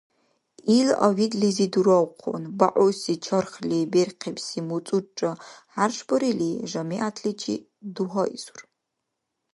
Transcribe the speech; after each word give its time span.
Ил 0.77 0.89
авидлизи 1.07 1.67
дуравхъун, 1.73 2.43
бягӀуси, 2.57 3.13
чурхли 3.25 3.79
берхъибси 3.91 4.59
муцӀурра 4.67 5.31
хӀяршбарили, 5.73 6.51
жамигӀятличи 6.69 7.55
дугьаизур: 7.95 8.59